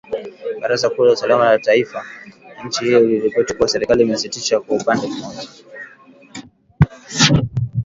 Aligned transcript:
baraza 0.61 0.89
kuu 0.89 1.03
la 1.05 1.11
usalama 1.11 1.45
la 1.45 1.59
taifa 1.59 2.05
la 2.57 2.63
nchi 2.63 2.85
hiyo 2.85 3.03
iliripoti 3.05 3.53
kuwa 3.53 3.67
serikali 3.67 4.03
imesitisha 4.03 4.59
kwa 4.59 4.77
upande 4.77 5.07
mmoja 5.07 5.49